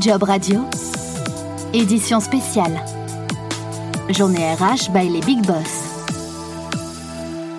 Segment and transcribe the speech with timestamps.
[0.00, 0.60] Job Radio,
[1.72, 2.84] édition spéciale.
[4.10, 6.04] Journée RH by les Big Boss.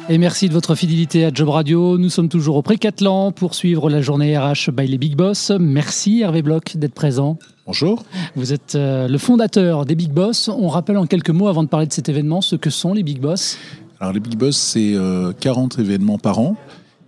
[0.10, 1.97] Et merci de votre fidélité à Job Radio.
[1.97, 5.51] Nous sommes toujours au Précatlan pour suivre la journée RH by les Big Boss.
[5.60, 7.39] Merci Hervé Bloch d'être présent.
[7.65, 8.03] Bonjour.
[8.35, 10.47] Vous êtes euh, le fondateur des Big Boss.
[10.49, 13.04] On rappelle en quelques mots avant de parler de cet événement ce que sont les
[13.04, 13.58] Big Boss.
[13.99, 14.96] Alors les Big Boss, c'est
[15.40, 16.55] 40 euh, événements par an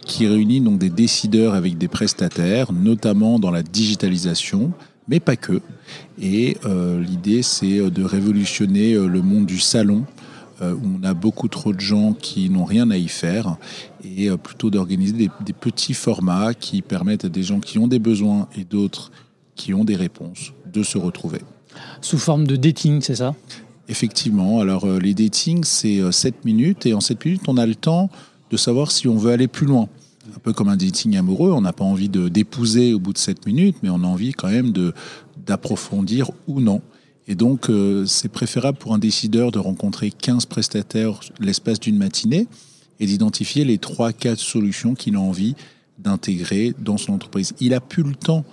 [0.05, 4.71] qui réunit donc des décideurs avec des prestataires, notamment dans la digitalisation,
[5.09, 5.61] mais pas que.
[6.21, 10.05] Et euh, l'idée, c'est euh, de révolutionner euh, le monde du salon,
[10.61, 13.55] où on a beaucoup trop de gens qui n'ont rien à y faire,
[14.03, 17.97] et plutôt d'organiser des, des, petits formats qui permettent à des gens qui ont des
[17.97, 19.09] besoins et d'autres
[19.55, 21.39] qui ont des réponses de se retrouver.
[22.01, 23.35] Sous forme de dating, c'est ça?
[23.87, 24.59] Effectivement.
[24.59, 28.09] Alors, les datings, c'est 7 minutes, et en 7 minutes, on a le temps
[28.51, 29.87] de savoir si on veut aller plus loin
[30.27, 33.17] un peu comme un dating amoureux, on n'a pas envie de d'épouser au bout de
[33.17, 34.73] 7 minutes, mais on a envie quand même
[35.45, 36.81] d'approfondir ou non.
[37.27, 42.47] Et donc, euh, c'est préférable pour un décideur de rencontrer 15 prestataires l'espace d'une matinée
[42.99, 45.55] et d'identifier les 3-4 solutions qu'il a envie
[45.99, 47.53] d'intégrer dans son entreprise.
[47.59, 48.45] Il a plus le temps,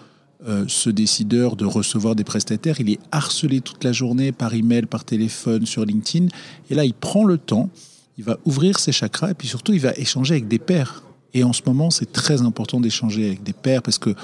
[0.47, 2.81] euh, ce décideur, de recevoir des prestataires.
[2.81, 6.29] Il est harcelé toute la journée par email, par téléphone, sur LinkedIn.
[6.69, 7.71] Et là, il prend le temps,
[8.19, 11.03] il va ouvrir ses chakras et puis surtout, il va échanger avec des pairs
[11.35, 14.15] et en ce moment, c'est très important d'échanger avec des pairs parce que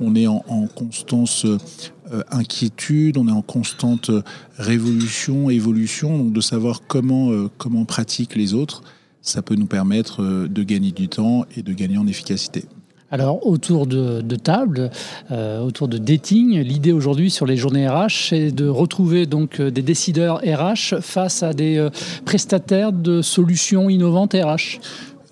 [0.00, 0.40] on est en,
[0.74, 4.10] constante euh, inquiétude, on est en constante
[4.56, 6.16] révolution, évolution.
[6.16, 8.82] Donc de savoir comment euh, comment pratiquent les autres,
[9.20, 12.64] ça peut nous permettre euh, de gagner du temps et de gagner en efficacité.
[13.10, 14.90] Alors, autour de, table,
[15.30, 20.38] autour de dating, l'idée aujourd'hui sur les journées RH, c'est de retrouver donc des décideurs
[20.38, 21.90] RH face à des
[22.24, 24.80] prestataires de solutions innovantes RH.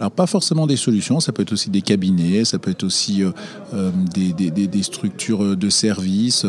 [0.01, 3.23] Alors pas forcément des solutions, ça peut être aussi des cabinets, ça peut être aussi
[3.23, 3.33] euh,
[3.75, 6.47] euh, des, structures de services.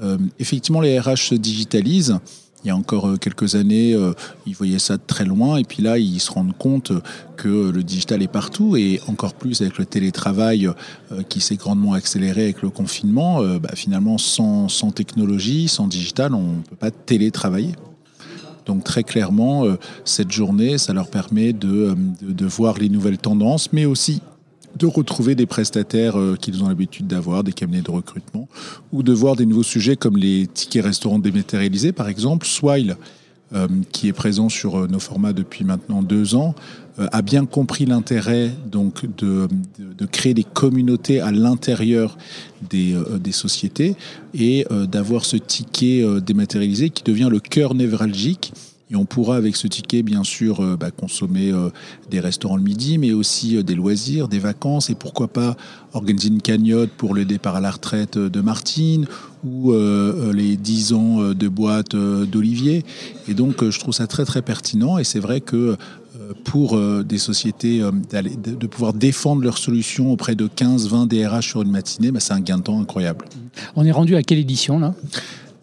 [0.00, 2.20] Euh, effectivement, les RH se digitalisent.
[2.64, 3.96] Il y a encore quelques années,
[4.46, 6.92] ils voyaient ça de très loin, et puis là, ils se rendent compte
[7.36, 10.70] que le digital est partout, et encore plus avec le télétravail
[11.28, 13.42] qui s'est grandement accéléré avec le confinement.
[13.58, 17.72] Bah, finalement, sans technologie, sans digital, on ne peut pas télétravailler.
[18.66, 23.72] Donc très clairement, euh, cette journée, ça leur permet euh, de, voir les nouvelles tendances,
[23.72, 24.20] mais aussi
[24.78, 28.48] de retrouver des prestataires euh, qu'ils ont l'habitude d'avoir, des cabinets de recrutement,
[28.92, 32.46] ou de voir des nouveaux sujets comme les tickets restaurants dématérialisés, par exemple.
[32.46, 32.96] Swile,
[33.90, 36.54] qui est présent sur nos formats depuis maintenant deux ans,
[36.98, 39.48] a bien compris l'intérêt donc de,
[39.78, 42.16] de, créer des communautés à l'intérieur
[42.70, 43.96] des, des, sociétés
[44.34, 48.52] et d'avoir ce ticket dématérialisé qui devient le cœur névralgique
[48.92, 51.70] et on pourra avec ce ticket, bien sûr, euh, bah, consommer euh,
[52.10, 55.56] des restaurants le midi, mais aussi euh, des loisirs, des vacances, et pourquoi pas
[55.94, 59.06] organiser une cagnotte pour le départ à la retraite de Martine
[59.44, 59.72] ou
[60.32, 62.84] les 10 ans de boîte d'Olivier.
[63.28, 64.98] Et donc, je trouve ça très, très pertinent.
[64.98, 65.76] Et c'est vrai que
[66.44, 72.12] pour des sociétés de pouvoir défendre leurs solutions auprès de 15-20 DRH sur une matinée,
[72.12, 73.26] bah, c'est un gain de temps incroyable.
[73.74, 74.94] On est rendu à quelle édition là?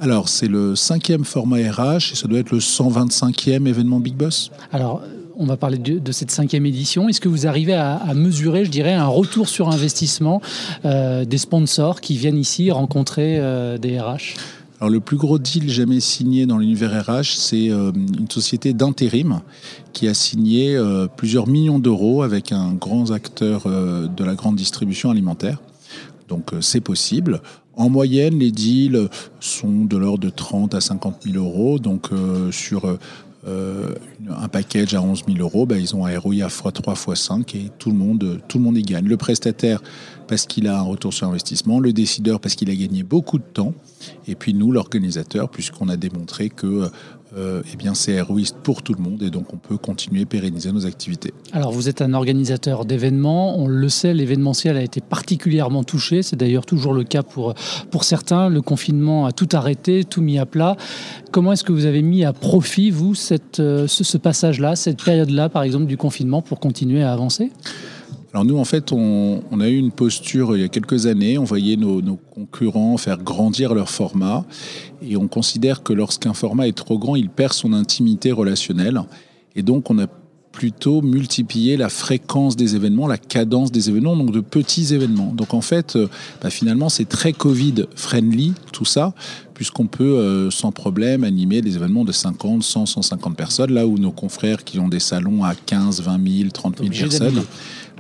[0.02, 4.50] Alors, c'est le cinquième format RH et ça doit être le 125e événement Big Boss.
[4.72, 5.02] Alors,
[5.36, 7.10] on va parler de, cette cinquième édition.
[7.10, 10.42] Est-ce que vous arrivez à, mesurer, je dirais, un retour sur investissement
[10.86, 14.36] euh, des sponsors qui viennent ici rencontrer euh, des RH
[14.82, 19.42] alors le plus gros deal jamais signé dans l'univers RH, c'est euh, une société d'intérim
[19.92, 20.82] qui a signé
[21.18, 25.62] plusieurs millions d'euros avec un grand acteur de la grande distribution alimentaire.
[26.30, 27.42] Donc c'est possible.
[27.80, 29.08] En moyenne, les deals
[29.40, 31.80] sont de l'ordre de 30 à 50 000 euros.
[31.80, 32.98] Donc, euh, sur
[33.48, 33.96] euh,
[34.30, 37.72] un package à 11 000 euros, ben, ils ont un ROI à x3, x5 et
[37.80, 39.06] tout le, monde, tout le monde y gagne.
[39.06, 39.82] Le prestataire,
[40.28, 41.80] parce qu'il a un retour sur investissement.
[41.80, 43.74] Le décideur, parce qu'il a gagné beaucoup de temps.
[44.28, 46.90] Et puis nous, l'organisateur, puisqu'on a démontré que
[47.38, 50.26] euh, eh bien, c'est héroïste pour tout le monde et donc on peut continuer à
[50.26, 51.32] pérenniser nos activités.
[51.52, 56.36] Alors vous êtes un organisateur d'événements, on le sait, l'événementiel a été particulièrement touché, c'est
[56.36, 57.54] d'ailleurs toujours le cas pour,
[57.92, 60.76] pour certains, le confinement a tout arrêté, tout mis à plat.
[61.32, 65.50] Comment est-ce que vous avez mis à profit, vous, cette, euh, ce passage-là, cette période-là,
[65.50, 67.52] par exemple, du confinement pour continuer à avancer?
[68.34, 71.40] Alors nous, en fait, on, a eu une posture il y a quelques années.
[71.40, 74.46] On voyait nos, concurrents faire grandir leur format.
[75.02, 79.02] Et on considère que lorsqu'un format est trop grand, il perd son intimité relationnelle.
[79.56, 80.06] Et donc, on a
[80.52, 85.32] plutôt multiplié la fréquence des événements, la cadence des événements, donc de petits événements.
[85.34, 86.10] Donc en fait, euh,
[86.42, 89.14] bah, finalement, c'est très Covid-friendly, tout ça,
[89.54, 94.00] puisqu'on peut euh, sans problème animer des événements de 50, 100, 150 personnes, là où
[94.00, 97.44] nos confrères qui ont des salons à 15, 20 000, 30 000 personnes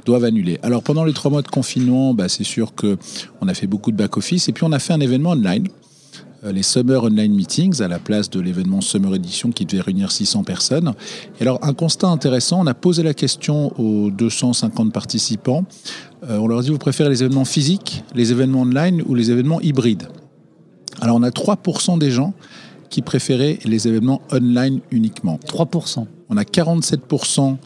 [0.09, 0.57] doivent annuler.
[0.63, 3.97] Alors pendant les trois mois de confinement, bah, c'est sûr qu'on a fait beaucoup de
[3.97, 5.67] back-office et puis on a fait un événement online
[6.41, 10.45] les Summer Online Meetings à la place de l'événement Summer Edition qui devait réunir 600
[10.45, 10.93] personnes.
[11.37, 15.65] Et alors, un constat intéressant, on a posé la question aux 250 participants.
[16.29, 19.59] on leur a dit, vous préférez les événements physiques, les événements online ou les événements
[19.59, 20.07] hybrides?
[21.01, 22.33] Alors, on a 3% des gens
[22.89, 25.39] qui préféraient les événements online uniquement.
[25.45, 26.05] 3%.
[26.29, 27.57] On a 47%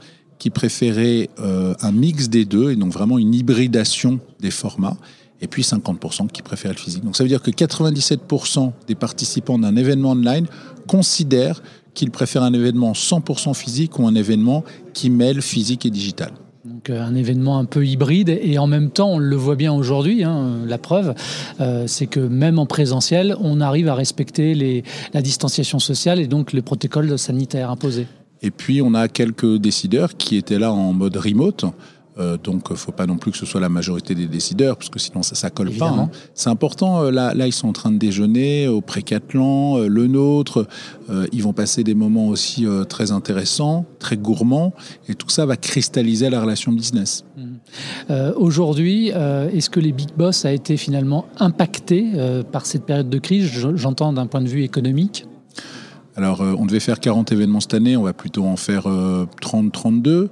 [0.43, 4.97] qui préféraient euh, un mix des deux, et donc vraiment une hybridation des formats,
[5.39, 7.01] et puis 50% qui préféraient le physique.
[7.01, 10.47] Donc ça veut dire que 97% des participants d'un événement online
[10.85, 11.63] considèrent
[11.93, 16.33] qu'ils préfèrent un événement 100% physique ou un événement qui mêle physique et digital.
[16.65, 19.71] Donc euh, un événement un peu hybride et en même temps, on le voit bien
[19.71, 21.15] aujourd'hui, hein, la preuve,
[21.61, 26.51] euh, c'est que même en présentiel, on arrive à respecter la distanciation sociale et donc
[26.51, 28.07] les protocoles sanitaires imposés.
[28.43, 31.65] Et puis on a quelques décideurs qui étaient là en mode remote,
[32.19, 34.77] euh, donc, il ne faut pas non plus que ce soit la majorité des décideurs,
[34.77, 35.89] parce que sinon, ça ne colle pas.
[35.89, 36.09] Hein.
[36.33, 37.03] C'est important.
[37.03, 40.67] Euh, là, là, ils sont en train de déjeuner au Précathlon, euh, le nôtre.
[41.31, 44.73] ils vont passer des moments aussi très intéressants, très gourmands.
[45.07, 47.25] Et tout ça va cristalliser la relation business.
[47.37, 48.13] Mmh.
[48.35, 52.07] Aujourd'hui, est-ce que les big boss a été finalement impacté
[52.51, 53.51] par cette période de crise?
[53.75, 55.25] J'entends d'un point de vue économique.
[56.15, 60.07] Alors, euh, on devait faire 40 événements cette année, on va plutôt en faire 30-32.
[60.09, 60.27] Euh,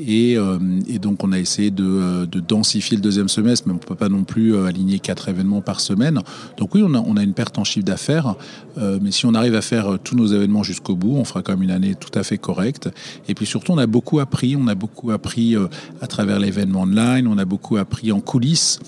[0.00, 0.58] euh,
[0.88, 4.08] et, donc, on a essayé de, densifier le deuxième semestre, mais on ne peut pas
[4.08, 6.20] non plus aligner 4 événements par semaine.
[6.56, 8.36] Donc oui, on a, on a une perte en chiffre d'affaires,
[8.76, 11.62] mais si on arrive à faire tous nos événements jusqu'au bout, on fera quand même
[11.62, 12.88] une année tout à fait correcte.
[13.28, 15.56] Et puis surtout, on a beaucoup appris, on a beaucoup appris
[16.00, 18.78] à travers l'événement online, on a beaucoup appris en coulisses.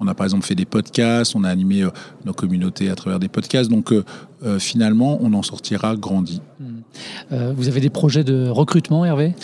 [0.00, 1.90] On a par exemple fait des podcasts, on a animé euh,
[2.24, 3.70] nos communautés à travers des podcasts.
[3.70, 4.04] Donc euh,
[4.44, 6.40] euh, finalement, on en sortira grandi.
[6.60, 7.52] Hmm.
[7.54, 9.34] vous avez des projets de recrutement, Hervé?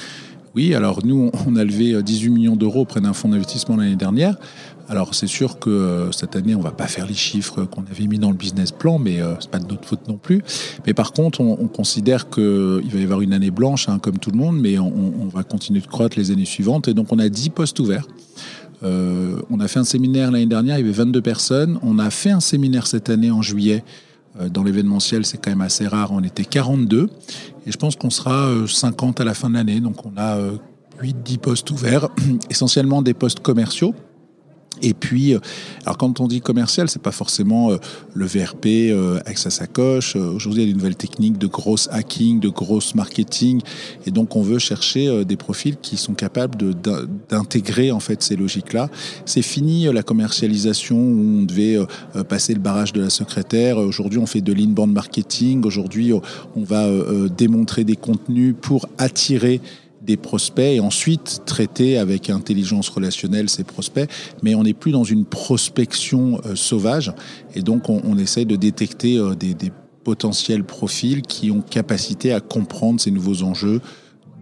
[0.54, 4.36] Oui, alors nous, on a levé 18 millions d'euros auprès d'un fonds d'investissement l'année dernière.
[4.86, 8.18] Alors c'est sûr que cette année, on va pas faire les chiffres qu'on avait mis
[8.18, 10.42] dans le business plan, mais ce c'est pas de notre faute non plus.
[10.86, 14.30] Mais par contre, on, considère qu'il va y avoir une année blanche, hein, comme tout
[14.30, 14.92] le monde, mais on,
[15.22, 16.86] on, va continuer de croître les années suivantes.
[16.86, 18.06] Et donc on a 10 postes ouverts.
[18.84, 21.78] Euh, on a fait un séminaire l'année dernière, il y avait 22 personnes.
[21.82, 23.84] On a fait un séminaire cette année en juillet.
[24.40, 26.12] Euh, dans l'événementiel, c'est quand même assez rare.
[26.12, 27.08] On était 42.
[27.66, 29.80] Et je pense qu'on sera 50 euh, à la fin de l'année.
[29.80, 30.38] Donc on a
[31.02, 32.08] 8-10 postes ouverts,
[32.50, 33.94] essentiellement des postes commerciaux.
[34.82, 35.38] Et puis, euh,
[35.84, 37.76] alors quand on dit commercial, c'est pas forcément euh,
[38.14, 40.16] le VRP euh, avec sa sacoche.
[40.16, 43.60] Aujourd'hui, il y a des nouvelles techniques de grosse hacking, de grosse marketing,
[44.06, 46.74] et donc on veut chercher des profils qui sont capables
[47.28, 48.90] d'intégrer en fait ces logiques-là.
[49.24, 51.78] C'est fini la commercialisation où on devait
[52.28, 53.78] passer le barrage de la secrétaire.
[53.78, 55.64] Aujourd'hui, on fait de l'inbound marketing.
[55.64, 56.88] Aujourd'hui, on va
[57.36, 59.60] démontrer des contenus pour attirer
[60.04, 64.08] des prospects et ensuite traiter avec intelligence relationnelle ces prospects.
[64.42, 67.12] Mais on n'est plus dans une prospection euh, sauvage
[67.54, 69.72] et donc on, on essaie de détecter euh, des, des,
[70.04, 73.80] potentiels profils qui ont capacité à comprendre ces nouveaux enjeux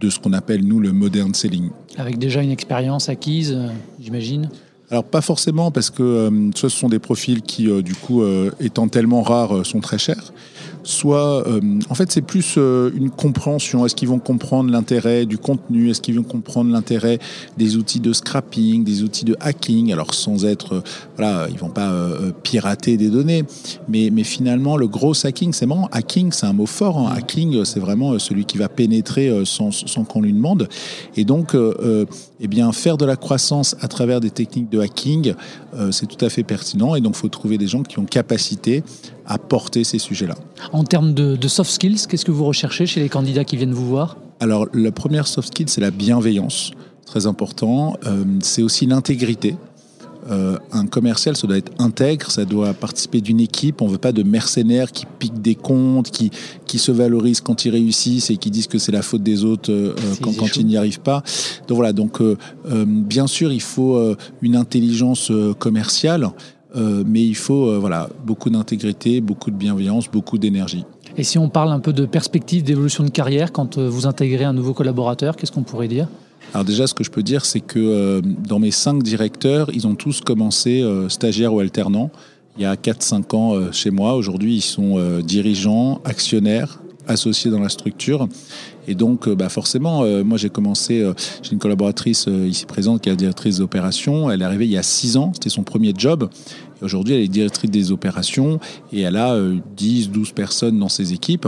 [0.01, 1.69] de ce qu'on appelle nous le modern selling.
[1.95, 4.49] Avec déjà une expérience acquise, euh, j'imagine?
[4.93, 8.23] Alors pas forcément parce que soit ce sont des profils qui du coup
[8.59, 10.31] étant tellement rares sont très chers,
[10.83, 13.85] soit, euh, en fait, c'est plus euh, une compréhension.
[13.85, 15.89] Est-ce qu'ils vont comprendre l'intérêt du contenu?
[15.89, 17.19] Est-ce qu'ils vont comprendre l'intérêt
[17.57, 19.91] des outils de scrapping, des outils de hacking?
[19.91, 20.81] Alors, sans être, euh,
[21.17, 21.91] voilà, ils vont pas
[22.43, 23.43] pirater des données,
[23.87, 26.97] mais, finalement, le gros hacking, c'est vraiment hacking, c'est un mot fort.
[26.97, 27.13] Hein.
[27.15, 29.71] Hacking, c'est vraiment celui qui va pénétrer sans,
[30.07, 30.67] qu'on lui demande.
[31.15, 35.33] Et donc, eh bien, faire de la croissance à travers des techniques de hacking,
[35.91, 36.95] c'est tout à fait pertinent.
[36.95, 38.83] Et donc, il faut trouver des gens qui ont capacité
[39.25, 40.35] à porter ces sujets-là.
[40.71, 43.87] En termes de, soft skills, qu'est-ce que vous recherchez chez les candidats qui viennent vous
[43.87, 44.17] voir?
[44.39, 46.71] Alors, la première soft skill, c'est la bienveillance,
[47.05, 47.97] très important.
[48.05, 49.55] Euh, c'est aussi l'intégrité.
[50.29, 53.81] Euh, un commercial, ça doit être intègre, ça doit participer d'une équipe.
[53.81, 56.31] On ne veut pas de mercenaires qui piquent des comptes, qui,
[56.65, 59.71] qui se valorisent quand ils réussissent et qui disent que c'est la faute des autres
[59.71, 61.23] euh, quand, quand, ils n'y arrivent pas.
[61.67, 62.21] Donc voilà, donc
[62.65, 66.31] bien sûr, il faut une intelligence commerciale.
[66.75, 70.85] Euh, mais il faut euh, voilà, beaucoup d'intégrité, beaucoup de bienveillance, beaucoup d'énergie.
[71.17, 74.43] Et si on parle un peu de perspective d'évolution de carrière quand euh, vous intégrez
[74.43, 76.07] un nouveau collaborateur, qu'est-ce qu'on pourrait dire?
[76.53, 79.95] Alors déjà, ce que je peux dire, c'est que dans mes cinq directeurs, ils ont
[79.95, 82.11] tous commencé stagiaires ou alternants
[82.57, 84.13] il y a 4-5 ans chez moi.
[84.13, 88.27] Aujourd'hui, ils sont dirigeants, actionnaires, associés dans la structure.
[88.87, 93.17] Et donc, bah forcément, moi j'ai commencé, j'ai une collaboratrice ici présente qui est la
[93.17, 94.29] directrice d'opération.
[94.29, 96.29] Elle est arrivée il y a 6 ans, c'était son premier job.
[96.83, 98.59] Aujourd'hui, elle est directrice des opérations
[98.91, 99.39] et elle a
[99.77, 101.47] 10, euh, 12 personnes dans ses équipes.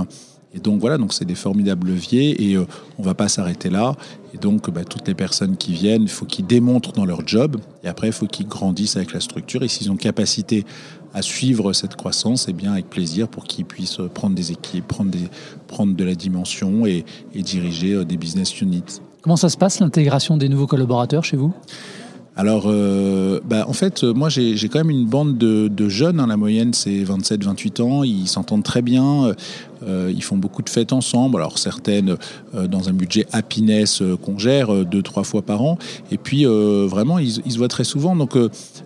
[0.55, 2.65] Et donc voilà, donc c'est des formidables leviers et euh,
[2.97, 3.95] on va pas s'arrêter là.
[4.33, 7.57] Et donc bah, toutes les personnes qui viennent, il faut qu'ils démontrent dans leur job
[7.83, 9.63] et après il faut qu'ils grandissent avec la structure.
[9.63, 10.65] Et s'ils ont capacité
[11.13, 14.87] à suivre cette croissance, et eh bien avec plaisir pour qu'ils puissent prendre des équipes,
[14.87, 15.29] prendre, des,
[15.67, 19.01] prendre de la dimension et, et diriger des business units.
[19.21, 21.53] Comment ça se passe l'intégration des nouveaux collaborateurs chez vous?
[22.37, 26.19] Alors, euh, bah, en fait, moi, j'ai quand même une bande de, de jeunes.
[26.19, 28.03] Hein, la moyenne, c'est 27-28 ans.
[28.03, 29.33] Ils s'entendent très bien.
[29.83, 31.37] Euh, ils font beaucoup de fêtes ensemble.
[31.37, 32.17] Alors certaines
[32.55, 35.77] euh, dans un budget happiness euh, qu'on gère deux trois fois par an.
[36.11, 38.15] Et puis vraiment ils, se voient très souvent.
[38.15, 38.37] Donc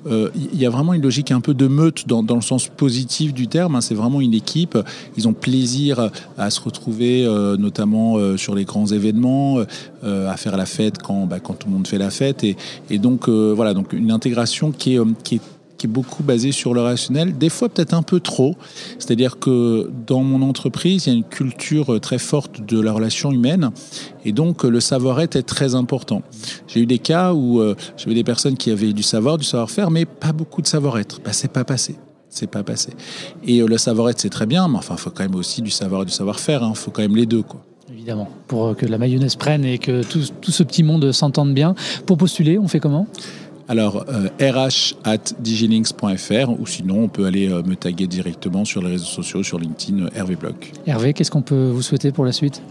[0.10, 3.48] il y a vraiment une logique un peu de meute dans, le sens positif du
[3.48, 3.76] terme.
[3.76, 3.82] Hein.
[3.82, 4.78] C'est vraiment une équipe.
[5.18, 7.24] Ils ont plaisir à se retrouver,
[7.58, 9.60] notamment sur les grands événements,
[10.04, 12.44] à faire la fête quand, bah, quand tout le monde fait la fête.
[12.44, 12.56] Et,
[12.90, 15.42] et donc voilà, donc une intégration qui est, qui est
[15.80, 18.56] qui est beaucoup basé sur le rationnel, des fois peut-être un peu trop.
[19.00, 23.32] C'est-à-dire que dans mon entreprise, il y a une culture très forte de la relation
[23.32, 23.72] humaine
[24.26, 26.22] et donc le savoir-être est très important.
[26.68, 29.90] J'ai eu des cas où euh, j'avais des personnes qui avaient du savoir, du savoir-faire,
[29.90, 31.20] mais pas beaucoup de savoir-être.
[31.24, 31.96] Bah, c'est pas passé
[32.32, 32.92] c'est pas passé.
[33.44, 35.72] Et euh, le savoir-être, c'est très bien, mais enfin, il faut quand même aussi du
[35.72, 36.62] savoir et du savoir-faire.
[36.62, 36.74] Il hein.
[36.76, 37.62] faut quand même les deux, quoi.
[37.92, 41.74] Évidemment, pour que la mayonnaise prenne et que tout, tout ce petit monde s'entende bien.
[42.06, 43.08] Pour postuler, on fait comment?
[43.70, 44.04] Alors,
[44.42, 49.06] rh at digilinks.fr ou sinon, on peut aller euh, me taguer directement sur les réseaux
[49.06, 50.72] sociaux, sur LinkedIn, euh, Hervé Bloch.
[50.88, 52.64] Hervé, qu'est-ce qu'on peut vous souhaiter pour la suite?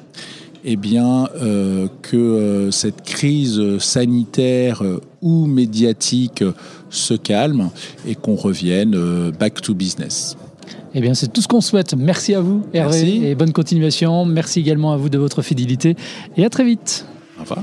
[0.64, 4.82] Eh bien, euh, que cette crise sanitaire
[5.22, 6.42] ou médiatique
[6.90, 7.70] se calme
[8.04, 10.36] et qu'on revienne back to business.
[10.94, 11.94] Eh bien, c'est tout ce qu'on souhaite.
[11.96, 14.24] Merci à vous, Hervé, et bonne continuation.
[14.24, 15.94] Merci également à vous de votre fidélité
[16.36, 17.06] et à très vite.
[17.38, 17.62] Au revoir.